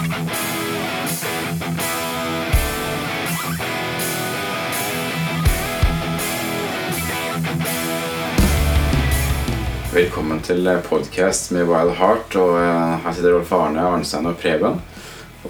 [0.00, 0.12] Velkommen
[10.40, 12.36] til podcast med Wild Heart.
[12.40, 14.80] Og eh, Her sitter Rolf Arne, Arnstein og Preben.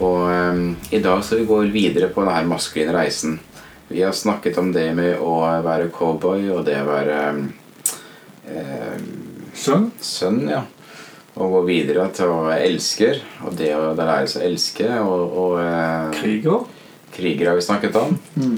[0.01, 3.39] Og um, I dag skal vi gå videre på denne maskuline reisen.
[3.87, 7.23] Vi har snakket om det med å være cowboy og det å være
[8.51, 8.99] eh,
[9.55, 9.93] Sønn?
[10.03, 10.43] sønn.
[10.51, 10.67] ja
[11.37, 13.21] Og gå videre til å elsker.
[13.47, 14.89] Og det å lære seg å elske.
[15.05, 16.65] Og, og eh, Kriger?
[17.11, 18.13] kriger har vi snakket om.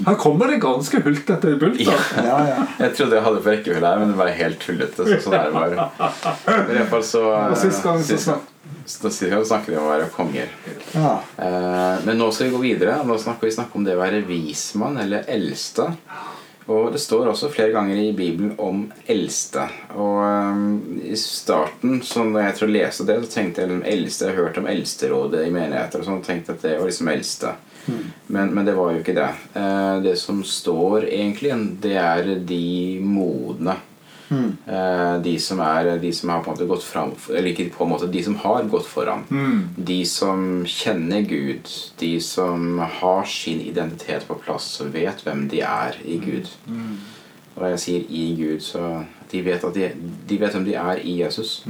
[0.05, 1.79] Her kommer det ganske hultete bult.
[1.81, 1.95] Ja.
[2.21, 2.65] Ja, ja.
[2.83, 5.07] Jeg trodde jeg hadde på rekkefølge her, men det var helt tullete.
[5.09, 5.87] Så sånn er det bare.
[6.67, 8.49] Men i hvert fall så Og sist gang så sist- snak-
[8.85, 10.53] så Sist gang snakket vi om å være konger.
[10.93, 11.15] ja.
[11.41, 12.99] Eh, men nå skal vi gå videre.
[13.07, 15.89] Nå snakker vi snakke om det å være vismann eller eldste.
[16.71, 19.65] Og det står også flere ganger i Bibelen om eldste.
[19.99, 23.85] Og um, i starten, så når jeg tror jeg leste det, så tenkte jeg liksom
[23.93, 27.11] eldste Jeg har hørt om eldsterådet i menigheter og sånn, tenkte at det var liksom
[27.11, 27.55] eldste.
[28.31, 29.31] Men, men det var jo ikke det.
[29.57, 32.63] Uh, det som står egentlig, det er de
[33.03, 33.75] modne.
[34.31, 37.83] Eh, de som er De som har på en måte gått fram Eller ikke på
[37.83, 39.25] en måte De som har gått foran.
[39.77, 41.69] De som kjenner Gud.
[41.99, 46.49] De som har sin identitet på plass og vet hvem de er i Gud.
[47.55, 49.91] Og når jeg sier 'i Gud', så de vet, at de,
[50.29, 51.63] de vet hvem de er i Jesus.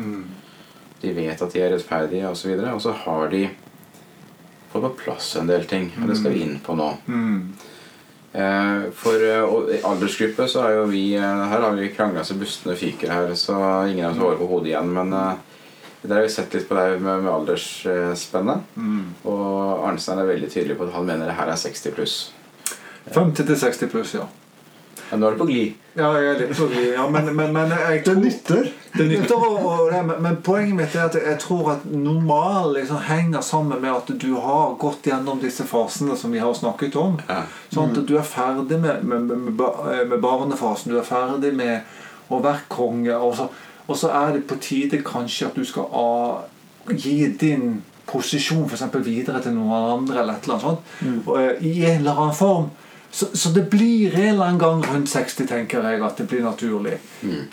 [1.01, 2.49] De vet at de er rettferdige, osv.
[2.49, 3.49] Og, så og så har de
[4.71, 5.91] fått på plass en del ting.
[6.01, 6.89] Og det skal vi inn på nå.
[7.07, 7.39] Eh,
[8.33, 13.11] For eh, aldersgruppe så er jo vi eh, Her har vi krangla så bustene fyker
[13.13, 14.89] her, så ingen av oss har hår på hodet igjen.
[14.95, 15.33] Men eh,
[16.01, 18.73] der har vi sett litt på det med, med aldersspennet.
[19.29, 22.15] Og Arnstein er veldig tydelig på at han mener det her er 60 pluss.
[23.13, 24.25] 50 til 60 pluss, ja.
[25.11, 25.79] Ja, nå er du på glid.
[25.93, 26.87] Ja, jeg er litt på glid.
[26.95, 28.69] Ja, men, men, men jeg Det nytter.
[28.93, 33.01] Det nytter og, og det, men, poenget mitt er at jeg tror at normal liksom
[33.07, 37.19] henger sammen med at du har gått gjennom disse fasene som vi har snakket om.
[37.29, 37.43] Ja.
[37.73, 40.93] Sånn at du er ferdig med, med, med, med, barnefasen.
[40.93, 43.17] Du er ferdig med å være konge.
[43.17, 43.49] Og så,
[43.87, 46.45] og så er det på tide kanskje at du skal ah,
[46.89, 50.21] gi din posisjon for eksempel videre til noen andre.
[50.21, 52.71] eller et eller annet sånt, og, eh, I en eller annen form.
[53.13, 56.41] Så, så det blir en eller annen gang rundt 60, tenker jeg, at det blir
[56.41, 56.95] naturlig.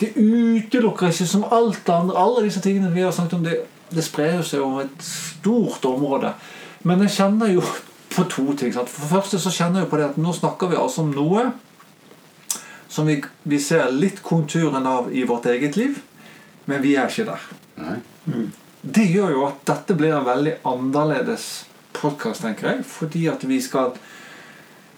[0.01, 2.17] Det utelukker ikke som alt andre.
[2.17, 3.59] Alle disse tingene vi har snakket om, det,
[3.93, 6.33] det sprer seg over et stort område.
[6.81, 7.61] Men jeg kjenner jo
[8.15, 8.73] på to ting.
[8.73, 8.89] Sant?
[8.89, 11.51] For det første så kjenner jeg på det at nå snakker vi altså om noe
[12.91, 16.01] som vi, vi ser litt konturen av i vårt eget liv,
[16.65, 17.45] men vi er ikke der.
[17.79, 17.99] Nei.
[18.81, 21.45] Det gjør jo at dette blir en veldig annerledes
[21.95, 22.83] podkast, tenker jeg.
[22.89, 23.93] Fordi at vi skal,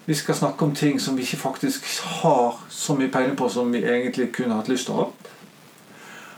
[0.06, 1.86] vi skal snakke om ting som vi ikke faktisk
[2.22, 5.12] har så mye peiling på som vi egentlig kunne hatt lyst til å ha.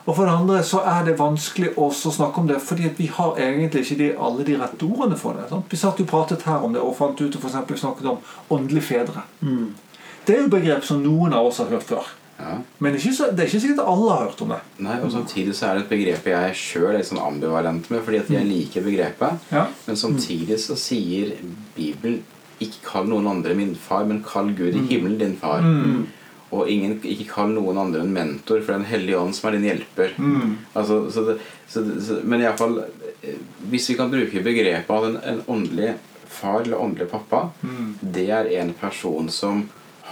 [0.05, 2.99] Og for det andre så er det vanskelig også å snakke om det, fordi at
[3.01, 5.47] vi har egentlig ikke de, alle de rette ordene for det.
[5.49, 5.65] Sant?
[5.71, 8.19] Vi satt jo pratet her om det og fant ut og for eksempel snakket om
[8.53, 9.25] åndelige fedre.
[10.27, 12.13] Det er jo begrep som noen av oss har hørt før.
[12.37, 12.59] Ja.
[12.83, 14.59] Men ikke så, det er ikke sikkert alle har hørt om det.
[14.85, 18.03] Nei, og Samtidig så er det et begrep jeg sjøl er litt sånn ambivalent med,
[18.05, 19.45] fordi at jeg liker begrepet.
[19.55, 19.65] Ja.
[19.87, 21.33] Men samtidig så sier
[21.77, 22.21] Bibelen
[22.63, 25.61] ikke kall noen andre min far, men kall Gud i himmelen din far.
[26.55, 29.49] Og ingen, ikke kall noen andre en mentor, for det er Den hellige ånd som
[29.49, 30.13] er din hjelper.
[30.73, 32.77] Altså, så det, så det, så, men iallfall
[33.71, 35.95] Hvis vi kan bruke begrepet at en, en åndelig
[36.27, 37.49] far eller åndelig pappa,
[37.99, 39.65] det er en person som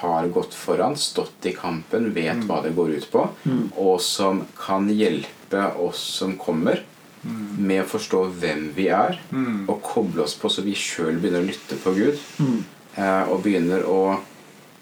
[0.03, 3.27] har gått foran, stått i kampen, vet hva det går ut på,
[3.77, 6.81] og som kan hjelpe oss som kommer,
[7.23, 9.19] med å forstå hvem vi er,
[9.67, 12.19] og koble oss på så vi sjøl begynner å lytte på Gud,
[12.97, 14.19] eh, og begynner å,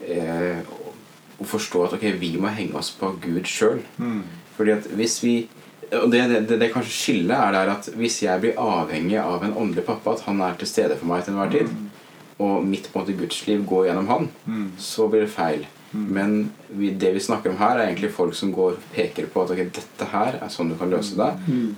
[0.08, 0.62] eh,
[1.40, 3.82] å forstå at ok, vi må henge oss på Gud sjøl.
[4.58, 5.36] Fordi at hvis vi
[5.92, 9.54] og det, det, det kanskje skillet er der at hvis jeg blir avhengig av en
[9.60, 11.74] åndelig pappa, at han er til stede for meg til enhver tid,
[12.40, 14.30] og mitt på en måte gudsliv går gjennom han,
[14.80, 15.66] så blir det feil.
[15.92, 19.52] Men vi, det vi snakker om her, er egentlig folk som går peker på at
[19.52, 21.32] okay, dette her er sånn du kan løse det.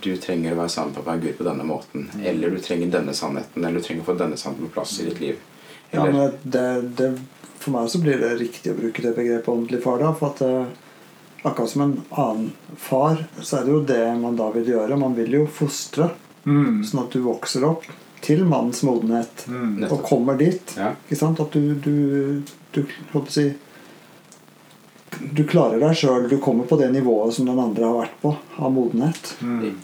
[0.05, 2.05] Du trenger å være sammen med Gud på denne måten.
[2.21, 3.63] Eller du trenger denne sannheten.
[3.63, 5.41] Eller du trenger å få denne sannheten på plass i ditt liv.
[5.93, 6.67] Ja, men det,
[6.97, 7.09] det,
[7.61, 9.99] for meg så blir det riktig å bruke det begrepet åndelig far.
[10.01, 10.79] da, for at eh,
[11.43, 14.95] Akkurat som en annen far, så er det jo det man da vil gjøre.
[14.95, 16.05] Man vil jo fostre,
[16.87, 17.83] sånn at du vokser opp
[18.23, 19.43] til mannens modenhet.
[19.89, 20.71] Og kommer dit.
[20.79, 20.93] Ja.
[21.03, 21.41] Ikke sant?
[21.43, 22.79] At du, du, du
[23.11, 23.49] holdt på å si
[25.33, 26.27] Du klarer deg sjøl.
[26.29, 29.35] Du kommer på det nivået som den andre har vært på, av modenhet.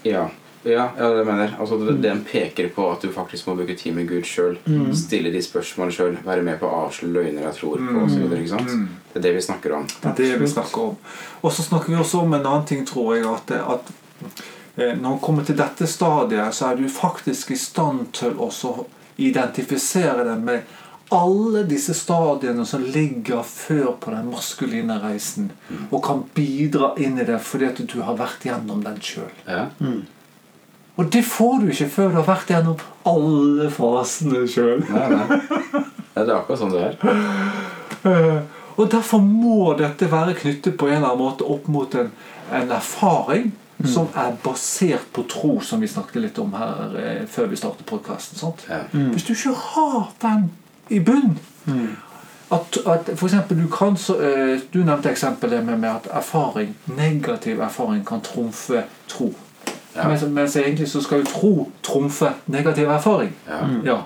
[0.03, 0.27] Ja.
[0.67, 1.53] Ja, ja, det mener.
[1.59, 4.57] Altså, det- Den peker på at du faktisk må bruke tid med Gud sjøl.
[4.93, 6.17] Stille de spørsmålene sjøl.
[6.25, 8.09] Være med på å avsløre løgner jeg tror på.
[8.11, 8.67] Så videre, ikke sant?
[9.13, 9.87] Det er det vi snakker om.
[9.87, 10.97] Det er det vi snakker om.
[11.43, 13.25] Og så snakker vi også om en annen ting, tror jeg.
[13.25, 13.91] At, det- at
[14.77, 18.51] eh, når man kommer til dette stadiet, så er du faktisk i stand til å
[19.17, 20.61] identifisere det med
[21.15, 25.51] alle disse stadiene som ligger før på den maskuline reisen,
[25.89, 29.31] og kan bidra inn i det fordi at du har vært gjennom den sjøl.
[29.47, 29.67] Ja.
[30.99, 34.83] Og det får du ikke før du har vært gjennom alle fasene sjøl.
[34.83, 36.97] Det er akkurat sånn det er.
[38.03, 38.39] Eh,
[38.79, 42.11] Og derfor må dette være knyttet på en eller annen måte opp mot en,
[42.55, 43.49] en erfaring
[43.83, 47.87] som er basert på tro, som vi snakket litt om her eh, før vi startet
[47.87, 48.39] podkasten.
[48.67, 48.79] Ja.
[48.91, 50.49] Hvis du ikke har den
[50.89, 51.37] i bunn
[52.49, 56.75] at, at for eksempel du kan så, eh, Du nevnte eksempelet med, med at erfaring,
[56.85, 59.33] negativ erfaring kan trumfe tro.
[59.95, 60.07] Ja.
[60.07, 61.51] Mens, mens egentlig så skal jo tro
[61.83, 63.33] trumfe negativ erfaring.
[63.47, 63.59] Ja.
[63.85, 63.97] Ja.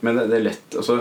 [0.00, 1.00] Men det, det er lett altså,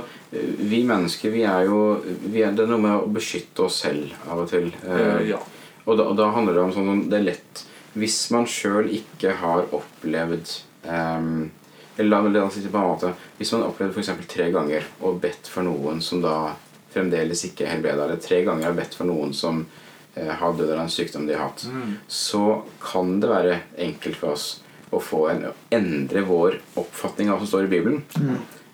[0.58, 4.14] Vi mennesker vi er jo vi er, Det er noe med å beskytte oss selv
[4.25, 4.72] av og til.
[4.86, 5.42] Eh, ja.
[5.86, 7.64] Og, da, og da handler det om sånn Det er lett
[7.98, 10.56] Hvis man sjøl ikke har opplevd
[10.90, 11.50] ehm,
[11.98, 14.28] Eller la la si det på en måte Hvis man opplevde opplevd f.eks.
[14.30, 16.38] tre ganger og bedt for noen som da
[16.94, 19.66] fremdeles ikke er helbreda, eller tre ganger har bedt for noen som
[20.16, 21.66] eh, har dødd av en sykdom de har hatt,
[22.08, 23.60] så kan det være
[23.90, 24.48] enkelt for oss
[24.90, 25.44] å få en,
[25.76, 28.02] endre vår oppfatning av hva som står i Bibelen,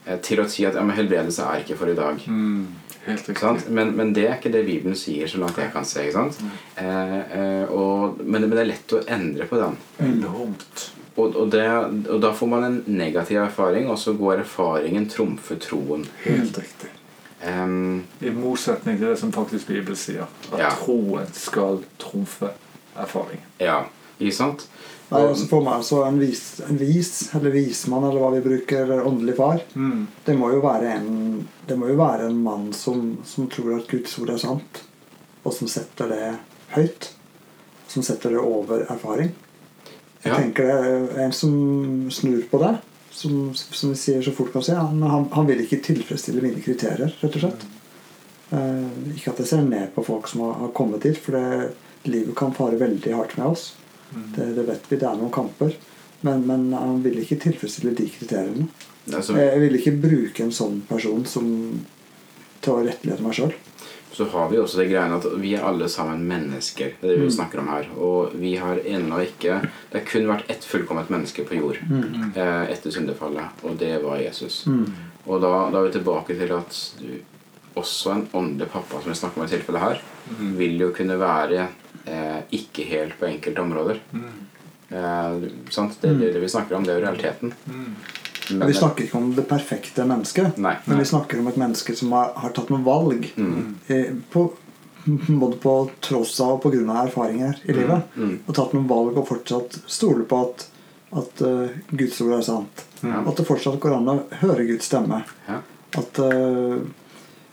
[0.05, 2.21] eh, til å si at ja, men helbredelse er ikke for i dag.
[2.29, 2.67] Mm,
[3.07, 3.63] helt Ikke sant?
[3.63, 3.77] riktig.
[3.81, 6.05] Men, men det er ikke det Bibelen sier, så langt jeg kan se.
[6.07, 6.43] Ikke sant?
[6.77, 9.79] Eh, eh, og, men, men det er lett å endre på den.
[10.05, 10.91] Enormt.
[11.15, 11.61] Og, og, det,
[12.09, 16.07] og da får man en negativ erfaring, og så går erfaringen trumfer troen.
[16.23, 16.89] Helt riktig.
[17.45, 20.25] Um, I motsetning til det som faktisk Bibelen sier.
[20.53, 20.69] At Ja.
[20.79, 22.49] troen skal trumfe
[22.97, 23.41] erfaring.
[23.59, 23.83] ja,
[24.19, 24.67] ikke sant?
[25.11, 28.81] Nei, altså For meg altså en vis, en vis eller vismann, eller hva vi bruker,
[28.87, 30.07] eller åndelig far, Mm.
[30.25, 33.87] det må jo være en, det må jo være en mann som, som tror at
[33.91, 34.81] Guds ord er sant,
[35.45, 36.39] og som setter det
[36.73, 37.11] høyt.
[37.87, 39.35] Som setter det over erfaring.
[40.23, 40.39] Jeg Ja.
[40.39, 40.73] tenker det
[41.17, 41.53] er en som
[42.11, 42.77] snur på det.
[43.13, 44.73] Som, som vi sier så fort kan si.
[44.73, 47.65] Han, han, han vil ikke tilfredsstille mine kriterier, rett og slett.
[48.53, 51.73] Uh, ikke at jeg ser ned på folk som har, har kommet dit, for det,
[52.09, 53.73] livet kan fare veldig hardt med oss.
[54.35, 54.97] Det, det vet vi.
[54.97, 55.75] Det er noen kamper.
[56.23, 58.67] Men, men han vil ikke tilfredsstille de kriteriene.
[59.11, 61.47] Altså, Jeg vil ikke bruke en sånn person som
[62.63, 63.51] til å rettlede meg sjøl.
[64.13, 66.93] Så har vi også det greiene at vi er alle sammen mennesker.
[66.99, 67.87] Det er det vi snakker om her.
[67.97, 72.65] Og vi har ennå ikke Det har kun vært ett fullkomment menneske på jord eh,
[72.69, 74.63] etter syndefallet, og det var Jesus.
[75.25, 77.11] Og da, da er vi tilbake til at du,
[77.73, 80.01] også en åndelig pappa, som vi snakker om i tilfellet her,
[80.59, 81.67] vil jo kunne være
[82.05, 84.01] eh, ikke helt på enkelte områder.
[84.93, 85.97] Eh, sant?
[86.01, 86.85] Det det vi snakker om.
[86.85, 87.55] Det er jo realiteten.
[88.51, 90.75] Men- Vi snakker ikke om det perfekte mennesket, Nei.
[90.85, 93.31] men vi snakker om et menneske som har, har tatt noen valg.
[93.87, 94.51] eh, På,
[95.07, 98.03] både på tross av og på grunn av erfaringer i livet.
[98.17, 98.39] mm.
[98.47, 100.67] Og tatt noen valg og fortsatt stole på at,
[101.13, 102.83] at uh, Guds ord er sant.
[103.03, 105.23] At det fortsatt går an å høre Guds stemme.
[105.47, 105.59] Ja.
[105.97, 106.79] At uh,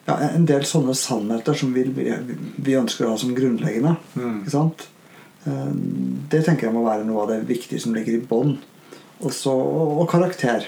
[0.06, 3.96] ja, En del sånne sannheter som vi, vi, ønsker å ha som grunnleggende.
[4.16, 4.86] Ikke sant?
[5.46, 5.70] Uh,
[6.30, 8.58] Det tenker jeg må være noe av det viktige som ligger i bånn.
[9.22, 9.50] Også-
[10.00, 10.64] Og karakter.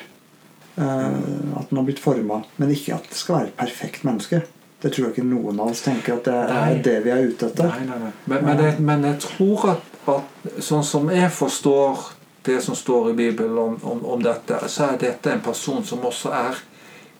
[0.76, 2.42] Eh, At den har blitt forma.
[2.56, 4.42] Men ikke at det skal være et perfekt menneske.
[4.82, 6.62] Det tror jeg ikke noen av oss tenker at det Nei.
[6.72, 7.69] er det vi er ute etter.
[7.70, 8.10] Nei, nei.
[8.26, 12.00] Men, men, jeg, men jeg tror at, at sånn som jeg forstår
[12.48, 16.02] det som står i Bibelen om, om, om dette, så er dette en person som
[16.08, 16.58] også er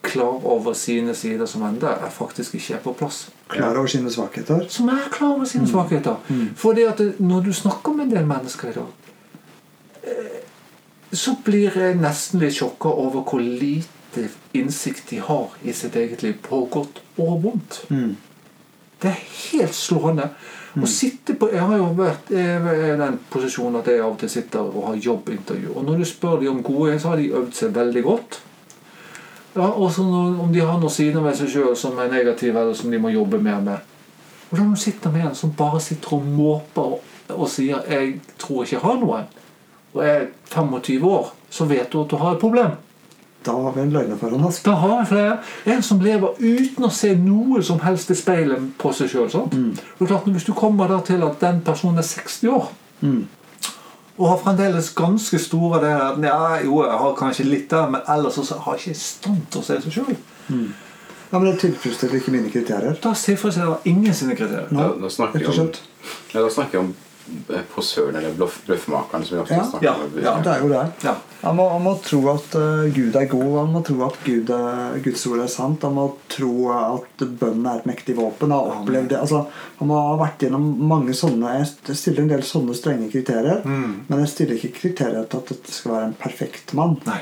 [0.03, 3.29] klar over sine sider som er faktisk ikke er på plass.
[3.47, 4.65] Klar over sine svakheter.
[4.67, 6.19] Som er klar over sine svakheter.
[6.59, 8.91] Fordi at når du snakker med en del mennesker i dag,
[11.13, 16.23] så blir jeg nesten litt sjokka over hvor lite innsikt de har i sitt eget
[16.25, 17.83] liv, på godt og vondt.
[17.89, 18.15] Mm.
[19.01, 20.29] Det er helt slående.
[20.73, 22.43] Å sitte på, Jeg har jo vært i
[22.97, 25.75] den posisjonen at jeg av og til sitter og har jobbintervju.
[25.75, 28.39] Og når du spør dem om gode, så har de øvd seg veldig godt.
[29.53, 32.73] Ja, og så Om de har noen sider ved seg sjøl som er negative, eller
[32.73, 33.77] som de må jobbe mer med.
[34.49, 38.19] Og da du sitter med en som bare sitter og måper og, og sier 'jeg
[38.37, 39.25] tror ikke jeg har noe',
[39.93, 42.71] og jeg 25 år, så vet du at du har et problem.
[43.43, 44.61] Da har vi en løgneforan oss.
[44.63, 45.37] Da har vi flere.
[45.67, 49.27] En som lever uten å se noe som helst i speilet på seg sjøl.
[49.99, 52.69] Hvis du kommer da til at den personen er 60 år
[53.03, 53.25] Mm.
[54.17, 58.01] og har fremdeles ganske store det at ja, jo, jeg har kanskje litt der, men
[58.07, 60.15] ellers så har jeg ikke i stand til å se seg sjøl.
[61.33, 62.95] Ja, men det tilfredsstiller ikke mine kriterier.
[63.03, 64.69] Da tilfredsstiller ingen sine kriterier.
[64.71, 65.71] Nå, Da, da, snakker jeg om,
[66.33, 66.93] ja, da snakker jeg om
[67.73, 69.63] posøren eller bløff, bløffmakeren som vi ofte Ja.
[69.69, 70.19] snakker Ja, om.
[70.23, 70.91] ja, Det er jo det.
[71.03, 71.15] Ja.
[71.43, 74.49] Han må, han må tro at eh, Gud er god, han må tro at Gud
[74.49, 75.81] er, Guds ord er sant.
[75.83, 78.51] Han må tro at bønnen er et mektig våpen.
[78.51, 79.19] Han har opplevd det.
[79.19, 79.45] Altså,
[79.79, 81.53] han må ha vært gjennom mange sånne
[81.87, 83.61] Jeg stiller en del sånne strenge kriterier.
[83.65, 84.05] Mm.
[84.09, 86.97] Men jeg stiller ikke kriterier til at dette skal være en perfekt mann.
[87.05, 87.21] Nei.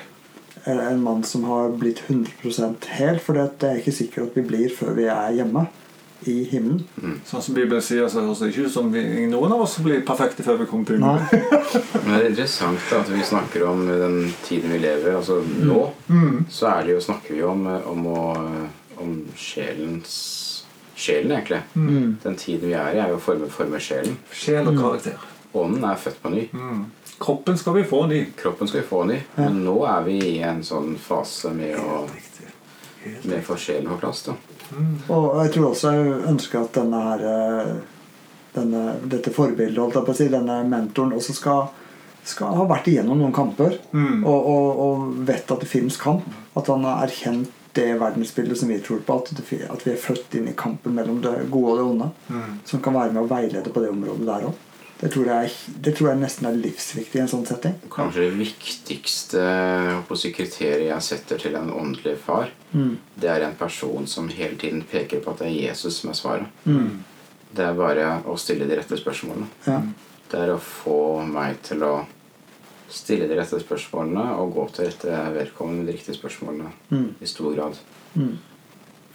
[0.65, 3.17] Eller en mann som har blitt 100% hel.
[3.19, 5.67] For det er ikke sikkert at vi blir før vi er hjemme
[6.29, 6.83] i himmelen.
[7.25, 9.01] Sånn som Bibelen sier, så høres det ikke ut som vi,
[9.31, 11.25] noen av oss blir perfekte før vi kommer til himmelen.
[12.05, 15.79] Men det er interessant da, at vi snakker om den tiden vi lever Altså nå
[16.11, 16.45] Mm.
[16.49, 18.21] så er det jo, snakker vi om, om, å,
[19.01, 20.15] om sjelens
[21.01, 21.61] Sjelen, egentlig.
[21.73, 22.17] Mm.
[22.21, 24.19] Den tiden vi er i, er jo å forme, forme sjelen.
[24.37, 25.15] Sjel og karakter.
[25.57, 26.43] Ånden er født på ny.
[26.53, 26.83] Mm.
[27.21, 28.19] Kroppen skal vi få ny.
[28.37, 29.17] Kroppen skal vi få ny.
[29.39, 32.51] Men nå er vi i en sånn fase med å Riktig.
[33.01, 34.21] Helt med å få sjelen på plass.
[34.27, 34.35] da.
[35.11, 37.71] Og jeg tror også jeg ønsker at denne her eh,
[38.55, 41.69] denne, Dette forbildet, holdt jeg på å si, denne mentoren, også skal,
[42.27, 43.77] skal ha vært igjennom noen kamper.
[43.95, 44.25] Mm.
[44.27, 46.27] Og, og, og vet at det finnes kamp.
[46.59, 49.21] At han har erkjent det verdensbildet som vi tror på.
[49.21, 52.09] At, det, at vi er født inn i kampen mellom det gode og det onde.
[52.27, 52.59] Mm.
[52.67, 54.67] Som kan være med å veilede på det området der òg.
[55.01, 57.73] Det, tror jeg- det tror jeg nesten er livsviktig i en sånn setting.
[57.89, 59.41] Kanskje det viktigste
[60.35, 62.97] kriteriet jeg setter til en åndelig far, Mm.
[63.19, 66.13] det er en person som hele tiden peker på at det er Jesus som er
[66.13, 66.45] svaret.
[66.65, 67.03] Mm.
[67.53, 69.47] Det er bare å stille de rette spørsmålene.
[69.67, 69.81] Ja.
[70.29, 72.05] Det er å få meg til å
[72.89, 77.15] stille de rette spørsmålene og gå til rette vedkommende med de riktige spørsmålene Mm.
[77.21, 77.77] i stor grad.
[78.17, 78.37] Mm.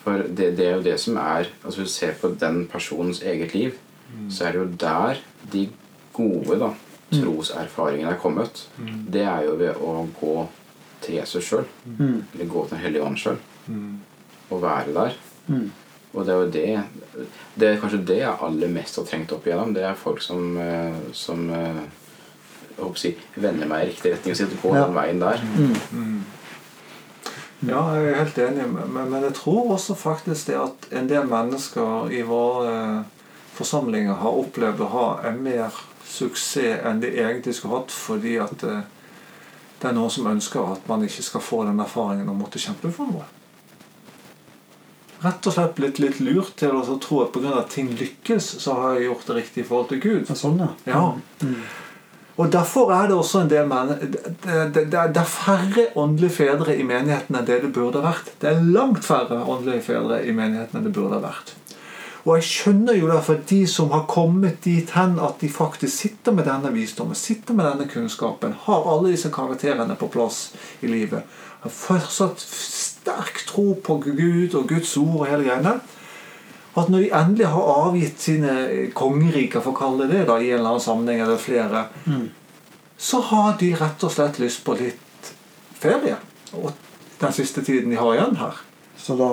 [0.05, 3.23] For det, det er jo det som er Altså Hvis du ser på den personens
[3.23, 3.73] eget liv,
[4.31, 5.23] så er det jo der
[5.53, 5.69] de
[6.17, 6.71] gode da
[7.13, 8.65] troserfaringene er kommet.
[9.13, 10.37] Det er jo ved å gå
[11.05, 11.67] til Jesus sjøl.
[11.87, 12.25] Mm.
[12.35, 13.37] Eller gå til Den hellige ånd sjøl.
[13.67, 13.99] Mm.
[14.51, 15.19] Og være der.
[15.47, 15.69] Mm.
[16.17, 16.83] Og det er jo det
[17.59, 19.75] Det er kanskje det jeg aller mest har trengt opp igjennom.
[19.75, 21.83] Det er folk som, eh, som eh,
[22.77, 24.85] jeg håper å si, vender meg i riktig retning og sier gå Ja.
[24.85, 25.41] den veien der.
[25.93, 26.25] Mm.
[27.67, 31.25] Ja, jeg er helt enig, men, men jeg tror også faktisk det at en del
[31.27, 32.99] mennesker i vår eh,
[33.57, 35.75] forsamlinger har opplevd å ha en mer
[36.07, 38.85] suksess enn de egentlig skulle hatt, fordi at eh,
[39.81, 42.93] det er noen som ønsker at man ikke skal få den erfaringen å måtte kjempe
[42.95, 43.27] for noe.
[45.25, 47.59] Rett og slett blitt litt lurt til å tro at pga.
[47.59, 50.33] at ting lykkes, så har jeg gjort det riktig i forhold til Gud.
[50.37, 50.71] Sånn, ja.
[50.85, 51.03] Ja.
[51.43, 51.61] Mm.
[52.37, 53.71] Og derfor er det også en del
[54.77, 58.29] det er færre åndelige fedre i menigheten enn det det burde vært.
[58.43, 61.55] Det er langt færre åndelige fedre i menigheten enn det burde vært.
[62.27, 66.35] Og jeg skjønner jo derfor de som har kommet dit hen at de faktisk sitter
[66.35, 70.41] med denne visdommen, sitter med denne kunnskapen, har alle disse karakterene på plass
[70.83, 71.23] i livet,
[71.63, 75.77] har fortsatt sterk tro på Gud og Guds ord og hele greiene.
[76.77, 78.57] At når de endelig har avgitt sine
[78.99, 81.87] kongeriker, for å kalle det da, i en eller annen sammenheng, eller flere,
[82.99, 85.31] så har de rett og slett lyst på litt
[85.79, 86.19] ferie.
[86.59, 86.75] Og
[87.23, 88.61] den siste tiden de har igjen her.
[89.01, 89.31] Så da,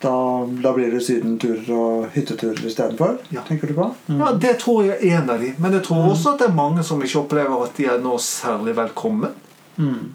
[0.00, 3.16] da, da blir det sydenturer og hytteturer istedenfor?
[3.34, 3.42] Ja.
[3.48, 3.88] Tenker du på?
[4.06, 5.52] Ja, Det tror jeg er en av de.
[5.58, 8.14] Men jeg tror også at det er mange som ikke opplever at de er nå
[8.22, 9.34] særlig velkommen.
[9.76, 10.14] Mm.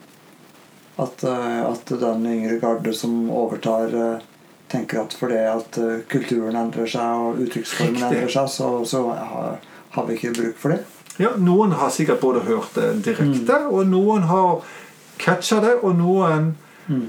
[1.04, 4.24] At, eh, at den yngre garde som overtar, eh,
[4.72, 9.58] tenker at fordi at eh, kulturen endrer seg og uttrykksformen endrer seg, så, så har,
[9.98, 10.84] har vi ikke bruk for det.
[11.22, 14.64] Ja, Noen har sikkert både hørt det direkte, og noen har
[15.22, 17.06] catcha det, og noen Mm.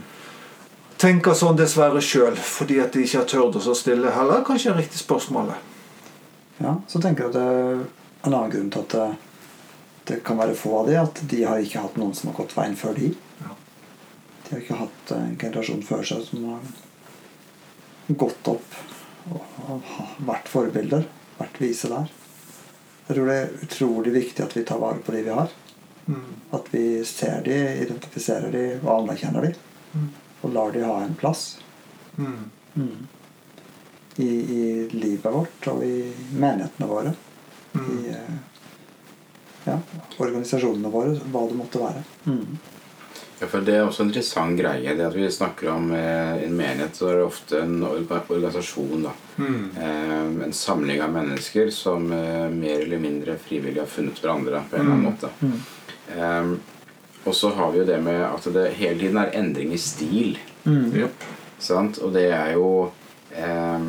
[1.00, 4.84] Tenker sånn dessverre sjøl fordi at de ikke har tørt å stille heller kanskje det
[4.84, 5.70] riktige spørsmålet.
[6.62, 7.84] Ja, så tenker jeg at det er
[8.24, 9.06] en annen grunn til at det,
[10.10, 12.56] det kan være få av de, at de har ikke hatt noen som har gått
[12.56, 13.10] veien før de.
[13.42, 13.54] Ja.
[14.44, 18.82] De har ikke hatt en generasjon før seg som har gått opp
[19.32, 19.92] og
[20.28, 21.06] vært forbilder,
[21.38, 22.10] vært vise der.
[23.04, 25.52] Jeg tror det er utrolig viktig at vi tar vare på de vi har.
[26.04, 26.28] Mm.
[26.56, 29.52] At vi ser de, identifiserer de og anerkjenner de.
[29.94, 30.10] Mm.
[30.44, 31.58] Og lar de ha en plass
[32.16, 32.50] Mm.
[32.76, 33.06] mm.
[34.22, 37.14] I, i livet vårt og i menighetene våre.
[37.74, 38.04] I Mm.
[38.14, 38.36] eh,
[39.64, 39.78] ja,
[40.22, 42.04] organisasjonene våre, hva det måtte være.
[42.28, 42.58] Mm.
[43.40, 44.94] Ja, for Det er også en interessant greie.
[44.94, 49.02] det at Vi snakker om eh, en menighet, så er det ofte en orga organisasjon.
[49.02, 49.10] da.
[49.38, 49.70] Mm.
[49.76, 54.76] Eh, en samling av mennesker som eh, mer eller mindre frivillig har funnet hverandre på
[54.76, 55.12] en eller annen Mm.
[55.12, 56.58] måte.
[57.24, 60.36] Og så har vi jo det med at det hele tiden er endring i stil.
[60.64, 61.08] Mm.
[61.58, 61.98] Sant?
[62.04, 62.90] Og det er jo
[63.32, 63.86] eh,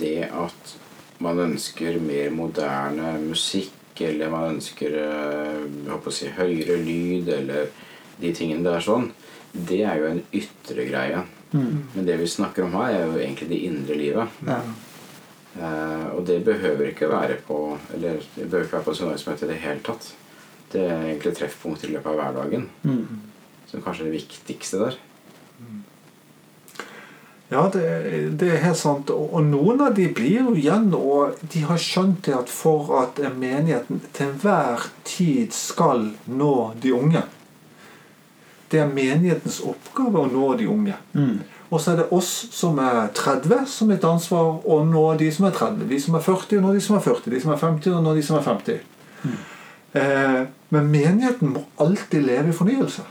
[0.00, 0.74] det at
[1.22, 7.28] man ønsker mer moderne musikk, eller man ønsker eh, jeg håper å si, høyere lyd,
[7.36, 7.68] eller
[8.22, 9.10] de tingene der sånn.
[9.52, 11.20] Det er jo en ytre greie.
[11.52, 11.84] Mm.
[11.92, 14.40] Men det vi snakker om her, er jo egentlig det indre livet.
[14.48, 14.62] Ja.
[15.60, 19.50] Eh, og det behøver ikke være på Eller det behøver ikke være på søndagsmøte i
[19.50, 20.06] det hele tatt.
[20.72, 23.20] Det er egentlig treffpunkt i løpet av hverdagen Mm.
[23.70, 24.96] som kanskje er det viktigste der.
[27.52, 27.82] Ja, det,
[28.40, 29.10] det er helt sant.
[29.12, 32.88] Og, og noen av de blir jo igjen Og de har skjønt det at for
[33.02, 37.20] at menigheten til enhver tid skal nå de unge
[38.72, 40.96] Det er menighetens oppgave å nå de unge.
[41.12, 41.42] Mm.
[41.68, 45.28] Og så er det oss som er 30, som er et ansvar å nå de
[45.32, 45.84] som er 30.
[45.92, 47.30] De som er 40, og nå de som er 40.
[47.34, 48.80] De som er 50, og nå de som er 50.
[50.00, 50.40] Eh,
[50.72, 53.04] men menigheten må alltid leve i fornyelse.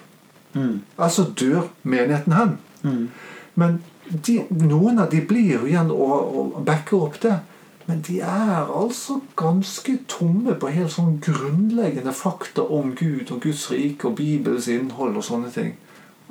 [0.53, 0.81] Mm.
[0.97, 2.55] Altså dør menigheten hen.
[2.81, 3.09] Mm.
[3.55, 3.77] Men
[4.09, 7.37] de, noen av de blir jo igjen og, og backer opp det.
[7.85, 13.67] Men de er altså ganske tomme på helt sånn grunnleggende fakta om Gud og Guds
[13.71, 15.75] rike og Bibelens innhold og sånne ting.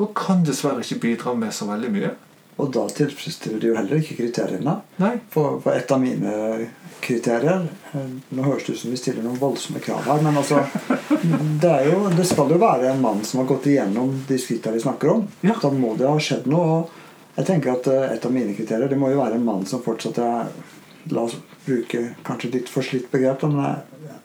[0.00, 2.12] Og kan dessverre ikke bidra med så veldig mye.
[2.60, 4.76] Og da tilfredsstiller de jo heller ikke kriteriene.
[5.00, 5.14] Nei.
[5.32, 6.32] For, for et av mine
[7.00, 10.60] kriterier eh, Nå høres det ut som vi stiller noen voldsomme krav her, men altså
[11.62, 14.84] det, jo, det skal jo være en mann som har gått igjennom de skrittene vi
[14.84, 15.24] snakker om.
[15.46, 15.56] Ja.
[15.62, 16.80] Da må det ha skjedd noe.
[16.80, 19.64] og Jeg tenker at eh, Et av mine kriterier det må jo være en mann
[19.68, 20.52] som fortsatt er
[21.10, 23.56] La oss bruke kanskje litt forslitt begrep, men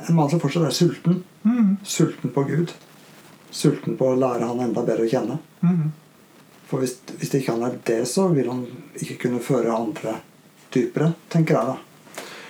[0.09, 1.21] en mann som fortsatt er sulten.
[1.47, 1.77] Mm.
[1.87, 2.73] Sulten på Gud.
[3.55, 5.37] Sulten på å lære han enda bedre å kjenne.
[5.63, 5.93] Mm.
[6.75, 8.65] For hvis, hvis ikke han er det, så vil han
[8.99, 10.17] ikke kunne føre andre
[10.75, 11.75] dypere, tenker jeg da.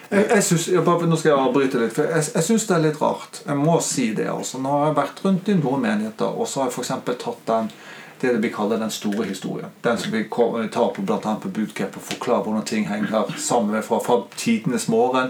[0.09, 2.73] Jeg, jeg synes, jeg bare, nå skal jeg avbryte litt, for jeg, jeg syns det
[2.73, 3.43] er litt rart.
[3.45, 4.25] Jeg må si det.
[4.33, 4.57] altså.
[4.63, 7.21] Nå har jeg vært rundt i noen menigheter, og så har jeg f.eks.
[7.21, 7.69] tatt den
[8.23, 9.77] det vi kaller den store historien.
[9.85, 10.23] Den som vi
[10.73, 14.87] tar på blant annet på bootcamp og forklarer hvordan ting henger sammen fra, fra tidenes
[14.89, 15.29] morgen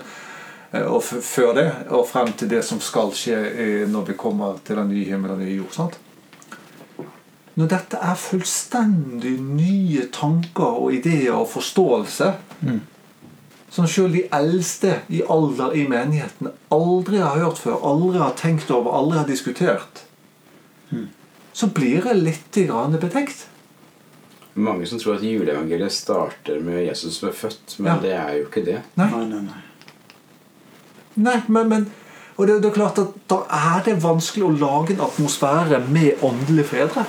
[0.71, 4.63] eh, og før det, og frem til det som skal skje eh, når vi kommer
[4.63, 5.75] til den nye himmelen og nye jord.
[5.75, 5.99] sant?
[7.55, 12.33] Når dette er fullstendig nye tanker og ideer og forståelse
[13.75, 18.71] som selv de eldste i alder i menigheten aldri har hørt før, aldri har tenkt
[18.71, 20.03] over, aldri har diskutert,
[21.55, 22.59] så blir jeg litt
[23.01, 23.47] betenkt.
[24.55, 27.99] Mange som tror at juleevangeliet starter med Jesus som er født, men Ja.
[28.01, 28.81] det er jo ikke det.
[28.95, 29.61] Nei, Nei, nei, nei.
[31.15, 31.87] nei men, men
[32.35, 36.23] Og det, det er klart at da er det vanskelig å lage en atmosfære med
[36.25, 37.05] åndelige fedre.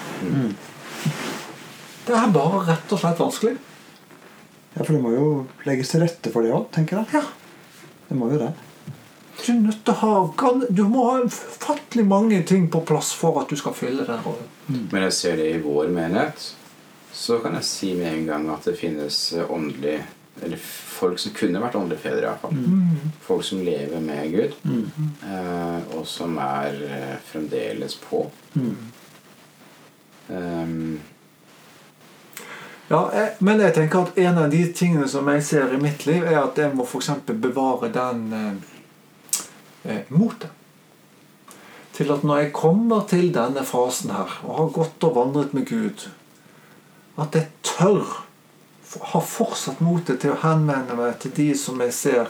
[2.06, 3.56] Det er bare rett og slett vanskelig.
[4.76, 5.26] Ja, For det må jo
[5.66, 7.18] legges til rette for det òg, tenker jeg.
[7.18, 7.24] Ja.
[8.07, 8.53] Det må jo det.
[9.37, 13.40] Du, er nødt til å ha, du må ha ufattelig mange ting på plass for
[13.42, 14.46] at du skal fylle den rollen.
[14.68, 16.46] Men jeg ser det i vår menighet,
[17.16, 19.98] så kan jeg si med en gang at det finnes åndelig
[20.42, 23.12] Eller folk som kunne vært åndelige fedre, Mm.
[23.20, 24.53] Folk som lever med Gud,
[25.25, 28.31] eh, og som er eh, fremdeles på.
[30.29, 31.01] Um,
[32.87, 36.05] Ja, jeg, men jeg tenker at en av de tingene som jeg ser i mitt
[36.07, 37.11] liv, er at jeg må f.eks.
[37.27, 39.40] bevare den eh,
[39.90, 40.53] eh, motet.
[41.96, 45.66] Til at når jeg kommer til denne fasen her, og har gått og vandret med
[45.66, 46.07] Gud,
[47.18, 48.26] at jeg tør
[49.00, 52.28] har fortsatt motet til å henvende meg til de som jeg ser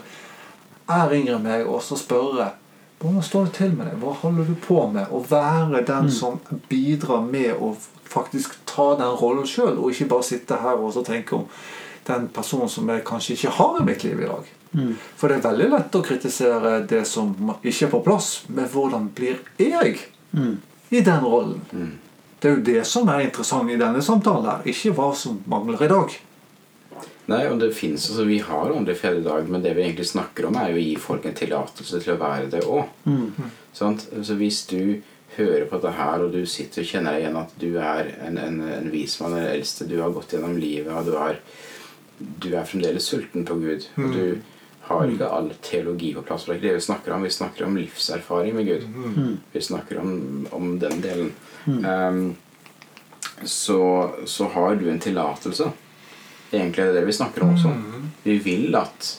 [0.86, 2.52] er yngre enn meg, og så spørre
[3.00, 3.98] hvordan står det til med deg?
[4.00, 5.10] Hva holder du på med?
[5.12, 6.38] Å være den som
[6.70, 7.74] bidrar med å
[8.08, 11.44] faktisk ta den rollen sjøl, og ikke bare sitte her og så tenke om
[12.06, 14.48] den personen som jeg kanskje ikke har i mitt liv i dag.
[15.16, 19.10] For det er veldig lett å kritisere det som ikke er på plass, men hvordan
[19.16, 19.98] blir jeg
[20.90, 21.60] i den rollen?
[22.40, 25.84] Det er jo det som er interessant i denne samtalen, her, ikke hva som mangler
[25.84, 26.16] i dag.
[27.26, 30.06] Nei, og det finnes, altså Vi har åndelig fred i dag, men det vi egentlig
[30.06, 32.84] snakker om, er jo å gi folk en tillatelse til å være det òg.
[33.74, 35.02] Så hvis du
[35.36, 38.38] hører på dette her, og du sitter og kjenner deg igjen at du er en,
[38.38, 41.40] en, en vismann eller eldste, du har gått gjennom livet, og du er,
[42.18, 44.38] du er fremdeles sulten på Gud og Du
[44.86, 46.44] har ikke all teologi på plass.
[46.46, 47.22] for Det er ikke det vi snakker om.
[47.26, 48.84] Vi snakker om livserfaring med Gud.
[49.52, 51.32] Vi snakker om, om den delen.
[51.66, 52.36] Um,
[53.42, 55.72] så, så har du en tillatelse.
[56.52, 57.72] Egentlig er det det vi snakker om også.
[58.24, 59.12] Vi vil at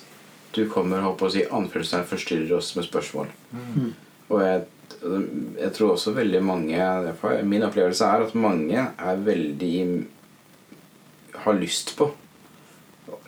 [0.55, 3.27] du kommer og å si, anførselstegn forstyrrer oss med spørsmål.
[4.29, 4.63] Og jeg,
[5.59, 6.79] jeg tror også veldig mange
[7.47, 10.05] Min opplevelse er at mange er veldig
[11.43, 12.09] har lyst på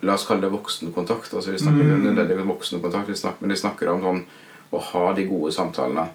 [0.04, 1.32] La oss kalle det voksenkontakt.
[1.36, 2.14] Altså vi snakker, Mm.
[2.16, 4.22] det er voksenkontakt vi snakker, men de snakker om sånn
[4.72, 6.08] å ha de gode samtalene.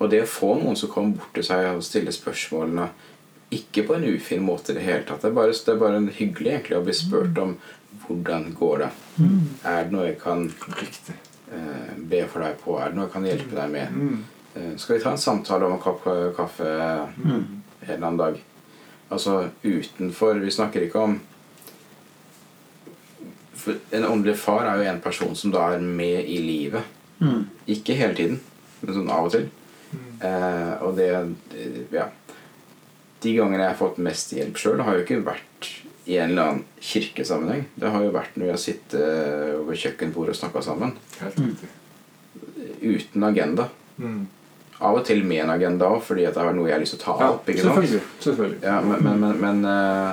[0.00, 2.88] Og det å få noen som kommer bort til seg og stiller spørsmålene
[3.54, 5.22] ikke på en ufin måte i det hele tatt.
[5.22, 7.54] Det er bare, det er bare hyggelig egentlig å bli spurt om
[8.04, 8.90] hvordan går det.
[9.64, 12.76] Er det noe jeg kan eh, be for deg på?
[12.80, 13.96] Er det noe jeg kan hjelpe deg med?
[14.54, 17.48] Eh, skal vi ta en samtale om en kopp kaffe kaffe en
[17.88, 18.38] eller annen dag?
[19.08, 21.20] Altså utenfor Vi snakker ikke om
[23.90, 26.84] en åndelig far er jo en person som da er med i livet.
[27.18, 27.48] Mm.
[27.66, 28.38] Ikke hele tiden,
[28.80, 29.48] men sånn av og til.
[30.20, 32.08] Eh, og det eh, Ja.
[33.22, 35.70] De gangene jeg har fått mest hjelp sjøl, har jo ikke vært
[36.08, 37.64] i en eller annen kirkesammenheng.
[37.76, 40.94] Det har jo vært når vi har sittet over kjøkkenbordet og snakka sammen.
[42.80, 43.68] Uten agenda.
[43.98, 44.26] Mm.
[44.78, 46.94] Av og til med en agenda òg, fordi at det er noe jeg har lyst
[46.94, 47.48] til å ta Ja, opp.
[47.50, 47.74] ikke sant?
[47.74, 48.02] selvfølgelig.
[48.22, 48.58] selvfølgelig.
[48.62, 50.12] Ja, men, men, men, men uh,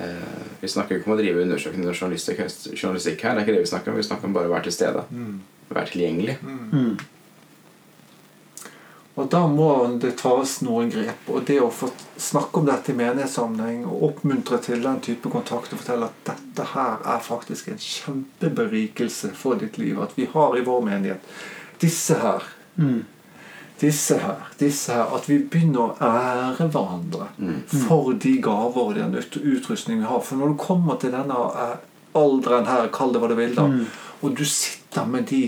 [0.00, 2.40] uh, Vi snakker jo ikke om å drive undersøkende journalistikk,
[2.72, 3.36] journalistikk her.
[3.36, 3.98] Det er ikke det vi snakker om.
[4.00, 5.04] Vi snakker om bare å være til stede.
[5.12, 5.36] Mm.
[5.68, 6.38] Være tilgjengelig.
[6.40, 6.96] Mm.
[9.16, 11.28] Og da må det tas noen grep.
[11.32, 11.88] Og det å få
[12.20, 16.66] snakke om dette i menighetssammenheng og oppmuntre til den type kontakt og fortelle at dette
[16.74, 19.96] her er faktisk en kjempeberikelse for ditt liv.
[20.04, 21.36] At vi har i vår menighet
[21.80, 22.44] disse her.
[22.76, 23.04] Mm.
[23.80, 27.26] Disse her, disse her, At vi begynner å ære hverandre
[27.68, 30.20] for de gaver og den utrustningen utrustning vi har.
[30.24, 31.74] For når du kommer til denne eh,
[32.16, 33.66] alderen her, kall det hva du vil, da,
[34.24, 35.42] og du sitter med de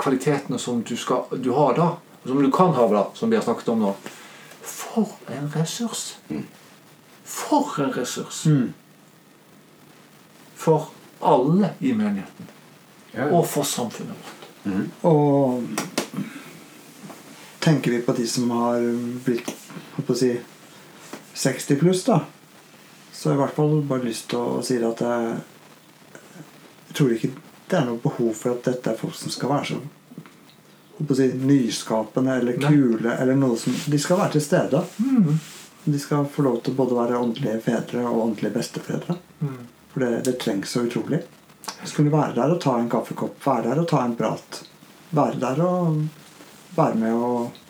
[0.00, 1.90] kvalitetene som du, skal, du har da,
[2.28, 3.94] som du kan ha, da, som vi har snakket om nå
[4.62, 6.18] For en ressurs!
[7.24, 8.44] For en ressurs!
[8.46, 8.72] Mm.
[10.58, 12.50] For alle i menigheten.
[13.12, 13.30] Ja.
[13.30, 14.38] Og for samfunnet vårt.
[15.02, 15.62] Og
[17.58, 18.82] tenker vi på de som har
[19.24, 19.48] blitt
[19.94, 20.32] holdt på å si
[21.38, 22.22] 60 pluss, da,
[23.12, 25.36] så har jeg i hvert fall bare lyst til å si at jeg,
[26.88, 27.32] jeg tror ikke
[27.68, 29.80] det er noe behov for at dette er folk som skal være så
[31.14, 32.68] si, nyskapende eller Nei.
[32.72, 34.82] kule eller noe som De skal være til stede.
[34.98, 35.38] Mm.
[35.84, 39.18] De skal få lov til både å være åndelige fedre og åndelige bestefedre.
[39.40, 39.58] Mm.
[39.92, 41.22] For det, det trengs så utrolig.
[41.84, 44.62] Skulle være der og ta en kaffekopp, være der og ta en prat.
[45.16, 46.02] Være der og
[46.76, 47.62] være med og,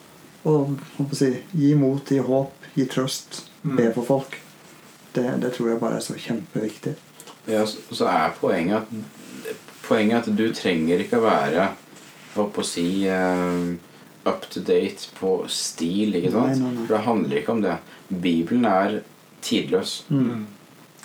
[0.48, 3.44] og å si, gi mot, gi håp, gi trøst.
[3.62, 3.76] Mm.
[3.76, 4.38] Be for folk.
[5.14, 6.94] Det, det tror jeg bare er så kjempeviktig.
[7.48, 9.16] Ja, så så er poenget at
[9.88, 11.62] Poenget at du trenger ikke å være
[12.42, 13.77] holdt på å si eh,
[14.29, 16.16] up to date på stil.
[16.18, 16.53] ikke sant?
[16.53, 16.87] Nei, nei, nei.
[16.87, 17.79] For det handler ikke om det.
[18.09, 19.01] Bibelen er
[19.44, 20.03] tidløs.
[20.09, 20.46] Mm.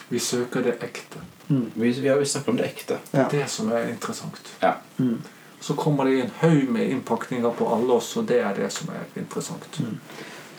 [0.09, 1.23] Vi søker det ekte.
[1.47, 1.71] Mm.
[1.75, 2.99] Vi, vi har vi snakker om det ekte.
[3.11, 3.27] Ja.
[3.31, 4.53] Det som er interessant.
[4.61, 4.75] Ja.
[4.97, 5.21] Mm.
[5.63, 8.89] Så kommer det en haug med innpakninger på alle oss, og det er det som
[8.91, 9.79] er interessant.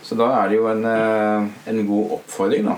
[0.05, 2.77] Så da er det jo en, eh, en god oppfordring da.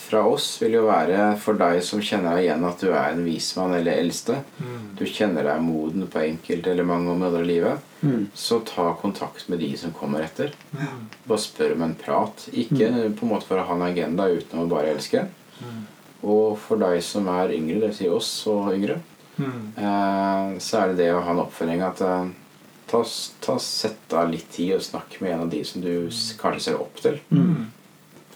[0.00, 3.20] Fra oss vil jo være for deg som kjenner deg igjen at du er en
[3.26, 4.38] vismann eller eldste.
[4.58, 4.88] Mm.
[4.98, 7.84] Du kjenner deg moden på enkelte eller mange områder i livet.
[8.00, 8.26] Mm.
[8.34, 10.54] Så ta kontakt med de som kommer etter.
[10.72, 11.06] Mm.
[11.28, 12.46] Bare spør om en prat.
[12.52, 15.26] Ikke på en måte for å ha en agenda uten å bare elske.
[15.60, 15.80] Mm.
[16.22, 17.96] Og for deg som er yngre, dvs.
[18.02, 19.00] Si oss og yngre,
[19.40, 19.72] Mm.
[19.78, 22.26] eh, så er det det å ha en oppfølging at eh,
[22.90, 22.98] ta,
[23.40, 26.80] ta, Sett av litt tid og snakk med en av de som du kanskje ser
[26.82, 27.16] opp til.
[27.32, 27.70] Mm.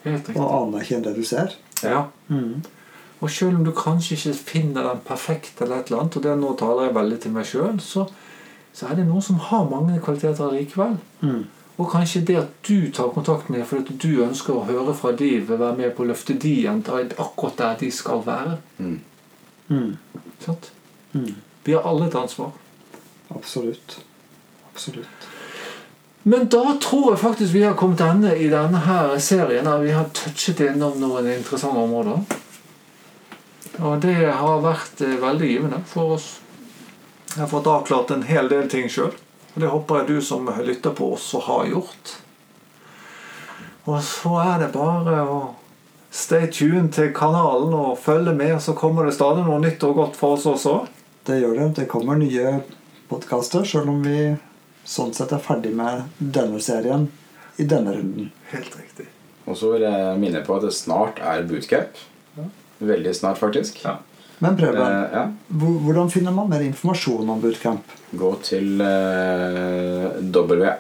[0.04, 1.54] Og anerkjenn det du ser.
[1.82, 2.06] Ja.
[2.28, 2.62] Mm.
[3.20, 6.36] Og selv om du kanskje ikke finner den perfekte, eller et eller annet, og det
[6.38, 8.06] nå taler jeg veldig til meg sjøl, så,
[8.76, 10.98] så er det noen som har mange kvaliteter likevel.
[11.22, 11.44] Mm.
[11.74, 15.10] Og kanskje det at du tar kontakt med dem fordi du ønsker å høre fra
[15.16, 18.58] de, vil være med på å løfte de igjen akkurat der de skal være.
[18.78, 19.00] Mm.
[19.68, 19.96] Mm.
[20.44, 20.70] Sant?
[21.12, 21.34] Mm.
[21.64, 22.52] Vi har alle et ansvar.
[23.34, 23.98] Absolutt.
[24.70, 25.33] Absolutt.
[26.26, 29.68] Men da tror jeg faktisk vi har kommet ende i denne her serien.
[29.82, 32.22] Vi har touchet innom noen interessante områder.
[33.84, 36.28] Og det har vært eh, veldig givende for oss.
[37.34, 39.12] Jeg har fått avklart en hel del ting sjøl.
[39.52, 42.14] Og det håper jeg du som lytter på, også har gjort.
[43.84, 45.38] Og så er det bare å
[46.14, 50.16] stay tuned til kanalen og følge med, så kommer det stadig noe nytt og godt
[50.16, 50.78] for oss også.
[51.28, 51.68] Det gjør det.
[51.82, 52.62] Det kommer nye
[53.10, 54.32] podkaster, sjøl om vi
[54.84, 57.08] sånn sett er ferdig med denne serien
[57.58, 58.30] i denne runden.
[58.52, 59.06] Helt riktig.
[59.46, 61.98] Og så vil jeg minne på at det snart er bootcamp.
[62.38, 62.44] Ja.
[62.84, 63.82] Veldig snart, faktisk.
[63.84, 63.98] Ja.
[64.42, 65.28] Men Preben, Eh, ja.
[65.52, 67.84] hvordan finner man mer informasjon om bootcamp?
[68.12, 70.16] Gå til eh,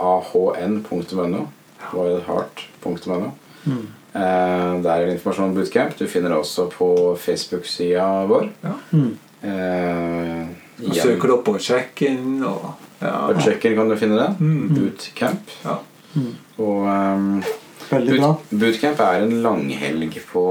[0.00, 1.44] wahn.no.
[1.92, 3.30] Wildheart.no.
[3.64, 3.86] Mm.
[4.14, 5.96] Eh, der er informasjon om bootcamp.
[5.98, 6.88] Du finner det også på
[7.20, 8.48] Facebook-sida vår.
[8.64, 8.74] Ja.
[8.92, 9.18] Mm.
[9.44, 10.53] Eh,
[10.88, 12.72] Og søker du opp på check-in og
[13.04, 13.16] ja.
[13.28, 14.30] På check-in kan du finne det.
[14.40, 14.70] Mm.
[14.72, 15.50] Bootcamp.
[15.64, 15.78] Ja.
[16.14, 16.30] Mm.
[16.62, 17.42] Og um,
[17.90, 18.30] Veldig bra.
[18.32, 20.44] boot, bootcamp er en langhelg på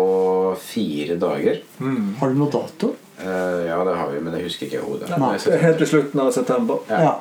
[0.62, 1.64] fire dager.
[1.80, 2.12] Mm.
[2.20, 2.92] Har du noe dato?
[3.24, 5.10] Uh, ja, det har vi, men det husker ikke jeg i hodet.
[5.18, 5.34] Nei.
[5.42, 6.84] Det er helt til slutten av september.
[6.92, 7.02] Ja.
[7.08, 7.16] Ja.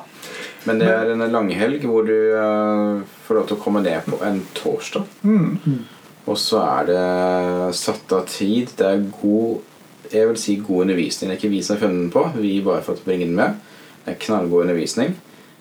[0.67, 4.21] Men det er en langhelg hvor du uh, får lov til å komme ned på
[4.23, 5.09] en torsdag.
[5.25, 5.81] Mm.
[6.23, 8.71] Og så er det satt av tid.
[8.79, 9.72] Det er god
[10.13, 11.29] jeg vil si god undervisning.
[11.29, 12.23] Det er ikke vi som har funnet den på.
[12.37, 13.59] Vi bare fått bringe den med.
[14.03, 15.15] Det er knallgod undervisning.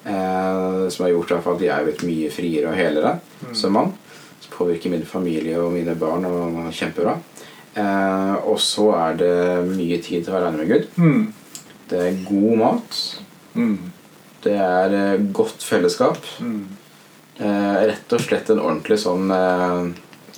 [0.05, 3.17] Eh, som har gjort at jeg er blitt mye friere og helere
[3.55, 3.93] som mann.
[4.43, 7.17] Som påvirker min familie og mine barn og kjempebra.
[7.75, 9.35] Eh, og så er det
[9.71, 10.89] mye tid til å være aleine med Gud.
[10.97, 11.27] Mm.
[11.93, 13.03] Det er god mat.
[13.55, 13.77] Mm.
[14.43, 16.19] Det er eh, godt fellesskap.
[16.43, 16.65] Mm.
[17.39, 19.93] Eh, rett og slett en ordentlig sånn eh,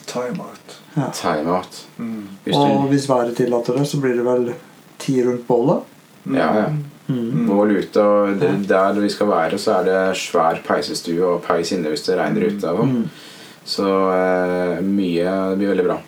[0.05, 0.64] Time out.
[0.95, 1.09] Ja.
[1.13, 1.87] time-out.
[1.99, 2.29] Mm.
[2.45, 4.55] Hvis Og du hvis været tillater det, så blir det vel
[4.99, 5.83] ti rundt bålet.
[6.31, 6.67] Ja, ja.
[7.07, 7.47] Mm.
[7.49, 11.73] Bål ute, og det- der vi skal være, så er det svær peisestue og peis
[11.73, 12.73] inne hvis det regner ute.
[12.73, 13.11] Mm.
[13.65, 15.99] Så eh, mye Det blir veldig bra.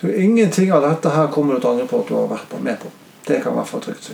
[0.00, 2.62] Du, ingenting av dette her kommer du til å angre på at du har vært
[2.62, 2.86] med på.
[3.26, 4.12] Det kan i hvert fall trygt si.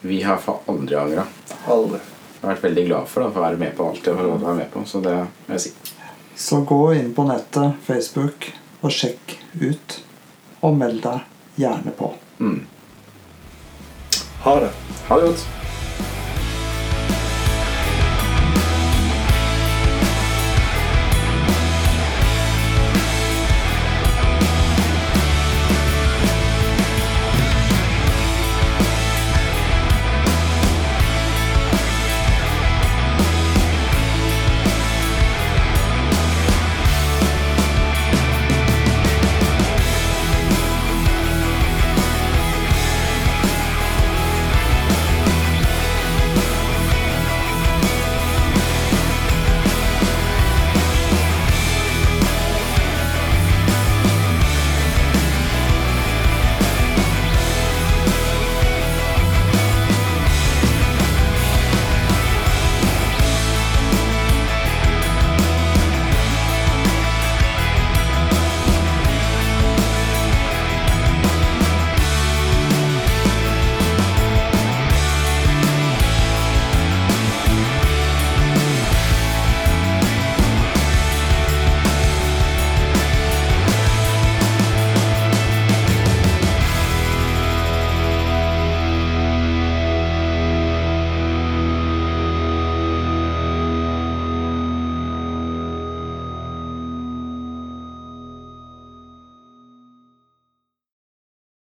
[0.00, 1.24] Vi har for aldri angra.
[1.68, 1.98] Aldri.
[1.98, 4.38] Jeg har vært veldig glad for da, for å være med på alt jeg til
[4.38, 4.84] være med på.
[4.86, 5.14] Så det
[5.46, 5.72] vil jeg si.
[6.36, 8.52] Så gå inn på nettet, Facebook,
[8.84, 9.98] og sjekk ut.
[10.64, 12.12] Og meld deg gjerne på.
[12.40, 12.62] Mm.
[14.44, 14.72] Ha det.
[15.08, 15.63] Ha det godt.